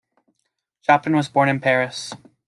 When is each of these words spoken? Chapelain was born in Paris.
Chapelain 0.81 1.13
was 1.17 1.29
born 1.29 1.47
in 1.47 1.59
Paris. 1.59 2.11